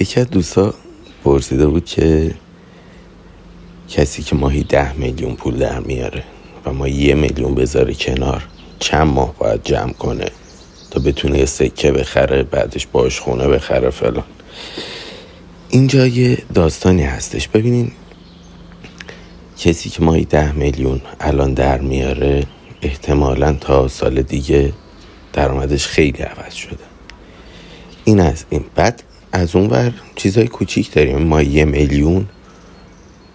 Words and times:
یکی 0.00 0.20
از 0.20 0.30
دوستا 0.30 0.74
پرسیده 1.24 1.66
بود 1.66 1.84
که 1.84 2.34
کسی 3.88 4.22
که 4.22 4.36
ماهی 4.36 4.62
ده 4.62 4.92
میلیون 4.92 5.34
پول 5.34 5.56
در 5.56 5.80
میاره 5.80 6.24
و 6.64 6.72
ما 6.72 6.88
یه 6.88 7.14
میلیون 7.14 7.54
بذاره 7.54 7.94
کنار 7.94 8.44
چند 8.78 9.06
ماه 9.06 9.34
باید 9.38 9.62
جمع 9.64 9.92
کنه 9.92 10.30
تا 10.90 11.00
بتونه 11.00 11.38
یه 11.38 11.44
سکه 11.44 11.92
بخره 11.92 12.42
بعدش 12.42 12.86
باش 12.86 13.20
خونه 13.20 13.48
بخره 13.48 13.90
فلان. 13.90 14.24
اینجا 15.68 16.06
یه 16.06 16.38
داستانی 16.54 17.02
هستش. 17.02 17.48
ببینین 17.48 17.92
کسی 19.58 19.90
که 19.90 20.02
ماهی 20.02 20.24
ده 20.24 20.52
میلیون 20.52 21.00
الان 21.20 21.54
در 21.54 21.80
میاره 21.80 22.46
احتمالا 22.82 23.52
تا 23.52 23.88
سال 23.88 24.22
دیگه 24.22 24.72
درآمدش 25.32 25.86
خیلی 25.86 26.22
عوض 26.22 26.54
شده. 26.54 26.84
این 28.04 28.20
از 28.20 28.44
این. 28.50 28.64
بعد 28.74 29.02
از 29.32 29.56
اون 29.56 29.66
ور 29.66 29.92
چیزای 30.16 30.48
کوچیک 30.48 30.92
داریم. 30.92 31.18
ما 31.18 31.42
یه 31.42 31.64
میلیون. 31.64 32.28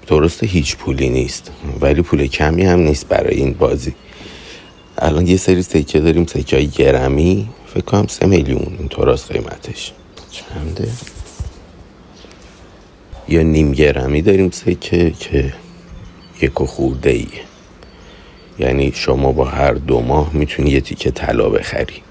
درسته 0.08 0.48
هیچ 0.48 0.76
پولی 0.76 1.10
نیست 1.10 1.52
ولی 1.82 2.02
پول 2.02 2.28
کمی 2.28 2.66
هم 2.66 2.80
نیست 2.80 3.08
برای 3.08 3.36
این 3.36 3.54
بازی. 3.54 3.96
الان 4.98 5.28
یه 5.28 5.38
سری 5.38 5.62
سکه 5.62 6.00
داریم 6.00 6.26
سکه 6.26 6.56
های 6.56 6.68
گرمی. 6.68 7.50
فکر 7.68 7.82
کنم 7.82 8.08
سه 8.08 8.26
میلیون. 8.26 8.76
این 8.80 8.88
طور 8.88 9.16
قیمتش. 9.16 9.94
چنده؟ 10.32 10.90
یا 13.28 13.42
نیم 13.42 13.72
گرمی 13.72 14.22
داریم 14.22 14.52
سکه 14.52 15.12
که 15.20 15.54
یک 16.42 16.62
و 16.62 16.66
خورده 16.66 17.10
ای 17.10 17.28
یعنی 18.60 18.92
شما 18.96 19.32
با 19.32 19.46
هر 19.46 19.73
دو 19.73 20.02
ماه 20.02 20.34
می‌تونی 20.34 20.72
یه 20.72 20.82
تیکه 20.82 21.12
طلا 21.12 21.50
بخری. 21.50 22.02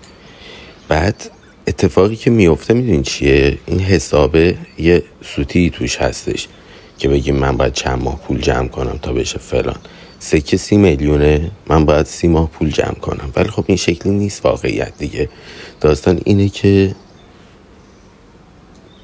بعد 0.89 1.31
اتفاقی 1.67 2.17
که 2.17 2.31
میفته 2.31 2.75
می‌دونی 2.75 3.03
چیه؟ 3.03 3.59
این 3.67 3.81
حسابه 3.81 4.57
یه 4.79 5.03
سوتی 5.25 5.71
توش 5.71 5.97
هستش 5.97 6.49
که 6.99 7.09
بگیم 7.09 7.37
من 7.37 7.57
باید 7.57 7.73
چند 7.73 8.03
ماه 8.03 8.21
پول 8.21 8.41
جمع 8.41 8.69
کنم 8.69 8.99
تا 9.03 9.13
بشه 9.13 9.39
فلان. 9.39 9.77
سکه 10.19 10.57
سی 10.57 10.77
میلیونه 10.77 11.51
من 11.67 11.85
باید 11.85 12.07
سی 12.07 12.29
ماه 12.29 12.51
پول 12.51 12.71
جمع 12.71 12.95
کنم. 12.95 13.33
ولی 13.37 13.49
خب 13.49 13.65
این 13.67 13.77
شکلی 13.77 14.13
نیست 14.13 14.47
واقعیت 14.47 14.93
دیگه. 14.99 15.29
داستان 15.81 16.21
اینه 16.25 16.49
که 16.49 16.95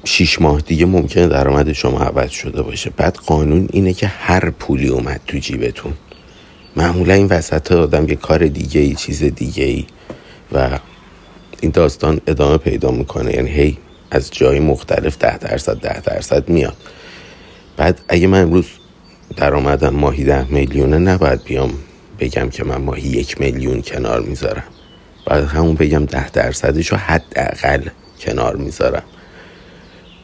شیش 0.03 0.41
ماه 0.41 0.61
دیگه 0.61 0.85
ممکنه 0.85 1.27
درآمد 1.27 1.73
شما 1.73 1.99
عوض 1.99 2.31
شده 2.31 2.61
باشه. 2.61 2.89
بعد 2.97 3.15
قانون 3.15 3.67
اینه 3.71 3.93
که 3.93 4.07
هر 4.07 4.49
پولی 4.49 4.87
اومد 4.87 5.21
تو 5.27 5.37
جیبتون. 5.37 5.93
معمولا 6.75 7.13
این 7.13 7.27
وسط 7.27 7.71
آدم 7.71 8.09
یه 8.09 8.15
کار 8.15 8.47
دیگه 8.47 8.81
ای 8.81 8.95
چیز 8.95 9.23
دیگه 9.23 9.63
ای 9.63 9.85
و 10.51 10.79
این 11.61 11.71
داستان 11.71 12.21
ادامه 12.27 12.57
پیدا 12.57 12.91
می‌کنه. 12.91 13.35
یعنی 13.35 13.49
هی 13.49 13.77
از 14.11 14.31
جای 14.31 14.59
مختلف 14.59 15.17
ده 15.17 15.37
درصد 15.37 15.77
ده 15.77 16.01
درصد 16.01 16.49
میاد. 16.49 16.77
بعد 17.77 18.01
اگه 18.07 18.27
من 18.27 18.41
امروز 18.41 18.65
درآمدم 19.37 19.89
ماهی 19.89 20.23
ده 20.23 20.51
میلیونه 20.51 20.97
نباید 20.97 21.43
بیام 21.43 21.73
بگم 22.19 22.49
که 22.49 22.63
من 22.63 22.81
ماهی 22.81 23.09
یک 23.09 23.41
میلیون 23.41 23.81
کنار 23.81 24.21
می‌ذارم. 24.21 24.63
بعد 25.25 25.43
همون 25.43 25.75
بگم 25.75 26.05
ده 26.05 26.29
درصدش 26.29 26.87
رو 26.87 26.97
حداقل 26.97 27.81
کنار 28.19 28.55
می‌ذارم. 28.55 29.03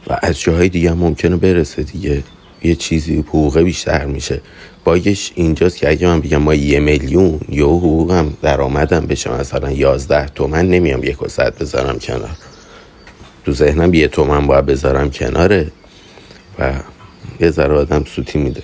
و 0.06 0.18
از 0.22 0.40
جاهای 0.40 0.68
دیگه 0.68 0.90
هم 0.90 0.98
ممکنه 0.98 1.36
برسه 1.36 1.82
دیگه. 1.82 2.22
یه 2.62 2.74
چیزی 2.74 3.16
حقوقه 3.16 3.64
بیشتر 3.64 4.06
میشه. 4.06 4.40
باگش 4.86 5.32
اینجاست 5.34 5.76
که 5.76 5.90
اگه 5.90 6.06
من 6.06 6.20
بگم 6.20 6.36
ما 6.36 6.54
یه 6.54 6.80
میلیون 6.80 7.40
یا 7.48 7.66
حقوقم 7.66 8.36
درآمدم 8.42 9.06
بشه 9.06 9.32
مثلا 9.32 9.70
یازده 9.70 10.26
تومن 10.26 10.68
نمیام 10.68 11.04
یک 11.04 11.22
و 11.22 11.28
صد 11.28 11.58
بذارم 11.58 11.98
کنار. 11.98 12.30
تو 13.44 13.52
ذهنم 13.52 13.94
یه 13.94 14.08
تومن 14.08 14.46
باید 14.46 14.66
بذارم 14.66 15.10
کناره 15.10 15.66
و 16.58 16.72
یه 17.40 17.50
ذره 17.50 17.74
آدم 17.74 18.04
سوتی 18.04 18.38
میده. 18.38 18.62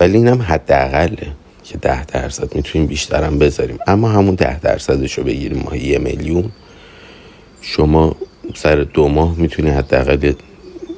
ولی 0.00 0.16
اینم 0.16 0.42
حداقله 0.42 1.32
که 1.64 1.78
ده 1.78 2.04
درصد 2.04 2.54
می‌تونیم 2.54 2.86
بیشترم 2.86 3.38
بذاریم. 3.38 3.78
اما 3.86 4.08
همون 4.08 4.34
ده 4.34 4.60
درصدش 4.60 5.18
رو 5.18 5.24
بگیریم. 5.24 5.62
ما 5.70 5.76
یه 5.76 5.98
میلیون 5.98 6.50
شما 7.60 8.16
سر 8.54 8.76
دو 8.76 9.08
ماه 9.08 9.34
می‌تونی 9.36 9.70
حداقل 9.70 10.32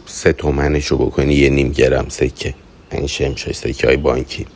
سه 0.06 0.32
تومنش 0.32 0.86
رو 0.86 0.97
بکنی 0.97 1.34
یه 1.34 1.50
نیم 1.50 1.72
گرم 1.72 2.06
سکه. 2.09 2.54
این 2.92 3.06
شمشه 3.06 3.53
سکه 3.53 3.86
های 3.86 3.97
بانکی. 3.97 4.47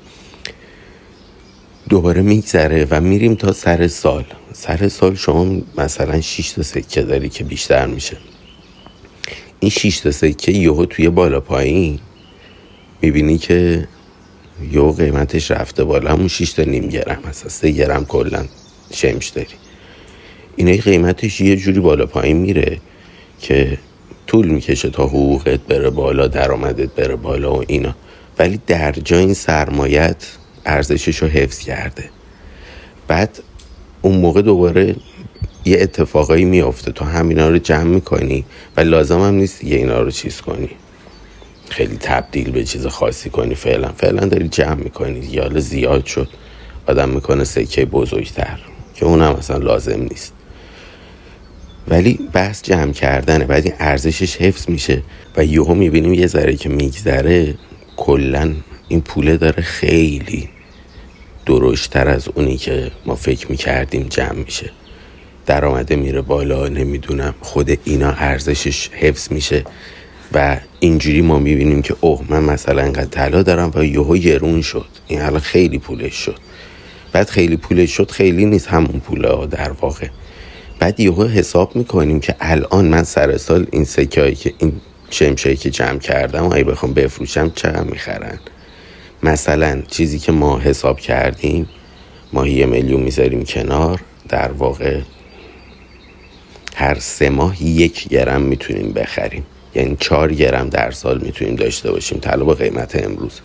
دوباره 1.88 2.22
میگذره 2.22 2.86
و 2.90 3.00
میریم 3.00 3.34
تا 3.34 3.52
سر 3.52 3.88
سال. 3.88 4.24
سر 4.52 4.88
سال 4.88 5.14
شما 5.14 5.62
مثلا 5.78 6.20
6 6.20 6.50
تا 6.50 6.62
سکه 6.62 7.02
داری 7.02 7.28
که 7.28 7.44
بیشتر 7.44 7.86
میشه. 7.86 8.16
این 9.60 9.70
6 9.70 9.98
تا 9.98 10.10
سکه 10.10 10.52
یهو 10.52 10.86
توی 10.86 11.08
بالا 11.08 11.40
پایین 11.40 11.98
می‌بینی 13.02 13.38
که 13.38 13.88
یهو 14.72 14.92
قیمتش 14.92 15.50
رفته 15.50 15.84
بالا. 15.84 16.10
همون 16.10 16.28
6 16.28 16.52
تا 16.52 16.62
نیم 16.62 16.88
گرم 16.88 17.18
مثلا 17.28 17.48
3 17.48 17.70
گرم 17.70 18.04
کلا 18.04 18.44
شمش 18.92 19.28
داری. 19.28 19.48
اینه 20.56 20.80
قیمتش 20.80 21.40
یه 21.40 21.56
جوری 21.56 21.80
بالا 21.80 22.06
پایین 22.06 22.36
میره 22.36 22.80
که 23.40 23.78
طول 24.26 24.46
می‌کشه 24.46 24.90
تا 24.90 25.06
حقوقت 25.06 25.60
بره 25.60 25.90
بالا 25.90 26.26
درآمدت 26.26 26.90
بره 26.90 27.16
بالا 27.16 27.54
و 27.54 27.64
اینا. 27.68 27.94
ولی 28.38 28.60
در 28.66 28.92
جای 28.92 29.20
این 29.20 29.34
سرمایت 29.34 30.26
ارزشش 30.66 31.16
رو 31.22 31.28
حفظ 31.28 31.58
کرده. 31.58 32.04
بعد 33.08 33.38
اون 34.02 34.16
موقع 34.18 34.42
دوباره 34.42 34.96
یه 35.64 35.78
اتفاقایی 35.80 36.44
میافته. 36.44 36.92
تو 36.92 37.04
همینا 37.04 37.48
رو 37.48 37.58
جمع 37.58 37.82
می‌کنی 37.82 38.44
و 38.76 38.80
لازم 38.80 39.20
هم 39.20 39.34
نیست 39.34 39.64
یه 39.64 39.76
اینا 39.76 40.00
رو 40.00 40.10
چیز 40.10 40.40
کنی. 40.40 40.70
خیلی 41.70 41.96
تبدیل 41.96 42.50
به 42.50 42.64
چیز 42.64 42.86
خاصی 42.86 43.30
کنی. 43.30 43.54
فعلا 43.54 43.88
فعلا 43.88 44.26
داری 44.26 44.48
جمع 44.48 44.74
می‌کنی. 44.74 45.18
یال 45.30 45.60
زیاد 45.60 46.06
شد. 46.06 46.28
آدم 46.86 47.08
می‌کنه 47.08 47.44
سکه 47.44 47.84
بزرگتر 47.84 48.58
که 48.94 49.04
اونم 49.04 49.34
اصلا 49.34 49.56
لازم 49.56 50.00
نیست. 50.00 50.32
ولی 51.88 52.18
بحث 52.32 52.62
جمع 52.62 52.92
کردنه. 52.92 53.44
بعد 53.44 53.64
این 53.64 53.74
ارزشش 53.78 54.36
حفظ 54.36 54.68
میشه 54.68 55.02
و 55.36 55.44
یهو 55.44 55.74
می‌بینیم 55.74 56.14
یه 56.14 56.26
ذره 56.26 56.56
که 56.56 56.68
میگذره 56.68 57.54
کلا 57.96 58.54
این 58.88 59.00
پوله 59.00 59.36
داره 59.36 59.62
خیلی 59.62 60.48
درشتر 61.46 62.08
از 62.08 62.28
اونی 62.34 62.56
که 62.56 62.90
ما 63.06 63.14
فکر 63.14 63.50
می‌کردیم 63.50 64.06
جمع 64.10 64.32
میشه. 64.32 64.70
درآمده 65.46 65.96
میره 65.96 66.20
بالا 66.20 66.68
نمی‌دونم 66.68 67.34
خود 67.40 67.78
اینا 67.84 68.10
ارزشش 68.10 68.88
حفظ 68.88 69.32
میشه 69.32 69.64
و 70.32 70.56
اینجوری 70.80 71.22
ما 71.22 71.38
می‌بینیم 71.38 71.82
که 71.82 71.96
اوه 72.00 72.24
من 72.28 72.44
مثلا 72.44 72.82
انقدر 72.82 73.04
طلا 73.04 73.42
دارم 73.42 73.72
و 73.74 73.84
یهو 73.84 74.16
گرون 74.16 74.62
شد. 74.62 74.86
این 75.06 75.20
حالا 75.20 75.38
خیلی 75.38 75.78
پولش 75.78 76.14
شد. 76.14 76.38
بعد 77.12 77.28
خیلی 77.28 77.56
پولش 77.56 77.90
شد 77.90 78.10
خیلی 78.10 78.46
نیست 78.46 78.68
همون 78.68 79.00
پوله 79.00 79.46
در 79.46 79.70
واقع. 79.70 80.08
بعد 80.78 81.00
یهو 81.00 81.24
حساب 81.24 81.76
می‌کنیم 81.76 82.20
که 82.20 82.36
الان 82.40 82.84
من 82.84 83.02
سر 83.02 83.36
سال 83.36 83.66
این 83.72 83.84
سکه 83.84 84.34
که 84.34 84.52
این 84.58 84.72
شمشایی 85.10 85.56
که 85.56 85.70
جمع 85.70 85.98
کردم 85.98 86.52
اگه 86.52 86.64
بخوام 86.64 86.94
بفروشم 86.94 87.52
چقدر 87.54 87.82
می‌خرن؟ 87.82 88.38
مثلا 89.24 89.82
چیزی 89.88 90.18
که 90.18 90.32
ما 90.32 90.58
حساب 90.58 91.00
کردیم 91.00 91.68
ما 92.32 92.46
یه 92.46 92.66
میلیون 92.66 93.00
می‌ذاریم 93.00 93.44
کنار 93.44 94.00
در 94.28 94.52
واقع 94.52 95.00
هر 96.74 96.98
سه 96.98 97.30
ماه 97.30 97.62
یک 97.62 98.08
گرم 98.08 98.42
می‌تونیم 98.42 98.92
بخریم. 98.92 99.46
یعنی 99.74 99.96
چهار 100.00 100.32
گرم 100.34 100.68
در 100.68 100.90
سال 100.90 101.20
می‌تونیم 101.20 101.56
داشته 101.56 101.92
باشیم 101.92 102.18
طلا 102.18 102.44
با 102.44 102.54
قیمت 102.54 103.04
امروز. 103.04 103.40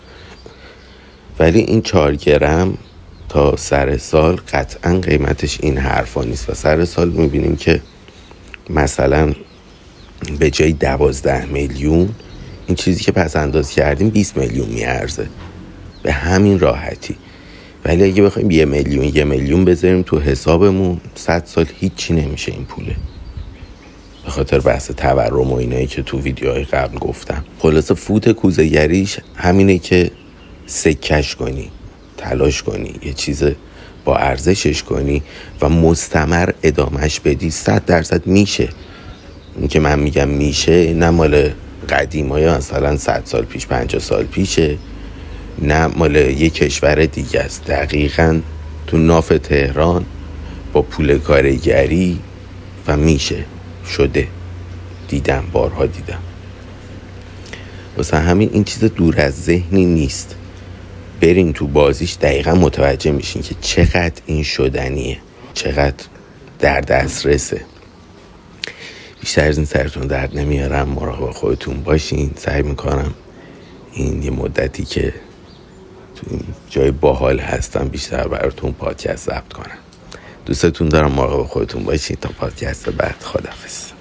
ولی 1.38 1.60
این 1.60 1.82
چهار 1.82 2.16
گرم 2.16 2.78
تا 3.28 3.56
سر 3.56 3.96
سال 3.96 4.36
قطعا 4.36 5.00
قیمتش 5.00 5.58
این 5.62 5.78
حرفا 5.78 6.22
نیست 6.24 6.50
و 6.50 6.54
سر 6.54 6.84
سال 6.84 7.10
می‌بینیم 7.10 7.56
که 7.56 7.80
مثلا 8.70 9.34
به 10.38 10.50
جای 10.50 10.72
دوازده 10.72 11.44
میلیون 11.44 12.08
این 12.66 12.76
چیزی 12.76 13.04
که 13.04 13.12
پس 13.12 13.36
انداز 13.36 13.70
کردیم 13.70 14.08
20 14.10 14.36
میلیون 14.36 14.68
میارزه. 14.68 15.26
به 16.02 16.12
همین 16.12 16.58
راحتی. 16.58 17.16
ولی 17.84 18.04
اگه 18.04 18.22
بخوایم 18.22 18.50
یه 18.50 18.64
میلیون 18.64 19.04
یه 19.14 19.24
میلیون 19.24 19.64
بذاریم 19.64 20.02
تو 20.02 20.18
حسابمون 20.18 21.00
صد 21.14 21.42
سال 21.44 21.66
هیچی 21.80 22.14
نمیشه 22.14 22.52
این 22.52 22.64
پوله. 22.64 22.96
به 24.24 24.30
خاطر 24.30 24.60
بحث 24.60 24.90
تورم 24.90 25.52
و 25.52 25.54
اینایی 25.54 25.86
که 25.86 26.02
تو 26.02 26.20
ویدیوهای 26.20 26.64
قبل 26.64 26.98
گفتم. 26.98 27.44
خلاصه 27.58 27.94
فوت 27.94 28.32
کوزگریش 28.32 29.18
همینه 29.36 29.78
که 29.78 30.10
سکش 30.66 31.36
کنی 31.36 31.70
تلاش 32.16 32.62
کنی 32.62 32.94
یه 33.02 33.12
چیز 33.12 33.44
با 34.04 34.16
ارزشش 34.16 34.82
کنی 34.82 35.22
و 35.60 35.68
مستمر 35.68 36.50
ادامش 36.62 37.20
بدی. 37.20 37.50
صد 37.50 37.84
درصد 37.84 38.26
میشه. 38.26 38.68
این 39.58 39.68
که 39.68 39.80
من 39.80 39.98
میگم 39.98 40.28
میشه 40.28 40.94
نه 40.94 41.10
مال 41.10 41.50
قدیم 41.88 42.28
های 42.28 42.50
مثلا 42.50 42.96
صد 42.96 43.22
سال 43.24 43.44
پیش 43.44 43.66
پنجاه 43.66 44.00
سال 44.00 44.24
پیشه. 44.24 44.78
نه 45.58 45.86
مال 45.86 46.16
یه 46.16 46.50
کشور 46.50 47.06
دیگه 47.06 47.40
است. 47.40 47.64
دقیقا 47.64 48.40
تو 48.86 48.98
ناف 48.98 49.32
تهران 49.42 50.04
با 50.72 50.82
پول 50.82 51.18
کارگری 51.18 52.20
و 52.86 52.96
میشه 52.96 53.44
شده. 53.86 54.28
دیدم 55.08 55.44
بارها 55.52 55.86
دیدم. 55.86 56.18
واسه 57.96 58.16
همین 58.16 58.50
این 58.52 58.64
چیز 58.64 58.84
دور 58.84 59.20
از 59.20 59.42
ذهنی 59.42 59.84
نیست. 59.84 60.36
برین 61.20 61.52
تو 61.52 61.66
بازیش 61.66 62.16
دقیقا 62.20 62.54
متوجه 62.54 63.12
میشین 63.12 63.42
که 63.42 63.54
چقدر 63.60 64.22
این 64.26 64.42
شدنیه. 64.42 65.18
چقدر 65.54 66.04
در 66.58 66.80
دسترسه. 66.80 67.60
بیشتر 69.20 69.48
از 69.48 69.56
این 69.56 69.66
سرتون 69.66 70.06
درد 70.06 70.38
نمیارم. 70.38 70.88
مراقب 70.88 71.30
خودتون 71.30 71.82
باشین. 71.82 72.30
سعی 72.36 72.62
می‌کنم 72.62 73.14
این 73.92 74.22
یه 74.22 74.30
مدتی 74.30 74.84
که 74.84 75.14
تو 76.20 76.26
این 76.30 76.44
جای 76.70 76.90
باحال 76.90 77.38
هستم 77.38 77.88
بیشتر 77.88 78.28
براتون 78.28 78.72
پادکست 78.72 79.26
ضبط 79.26 79.52
کنم. 79.52 79.78
دوستتون 80.46 80.88
دارم 80.88 81.12
مراقب 81.12 81.46
خودتون 81.46 81.84
باشین 81.84 82.16
تا 82.20 82.28
پادکست 82.38 82.90
بعد. 82.90 83.16
خدافز 83.22 83.99